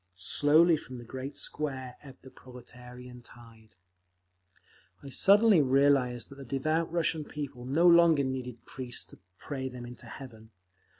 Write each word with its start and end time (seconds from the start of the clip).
Slowly 0.15 0.77
from 0.77 0.97
the 0.97 1.03
great 1.03 1.37
Square 1.37 1.97
ebbed 2.01 2.23
the 2.23 2.31
proletarian 2.31 3.21
tide…. 3.21 3.75
I 5.03 5.09
suddenly 5.09 5.61
realised 5.61 6.29
that 6.29 6.39
the 6.39 6.43
devout 6.43 6.91
Russian 6.91 7.23
people 7.23 7.65
no 7.65 7.85
longer 7.85 8.23
needed 8.23 8.65
priests 8.65 9.05
to 9.11 9.19
pray 9.37 9.69
them 9.69 9.85
into 9.85 10.07
heaven. 10.07 10.49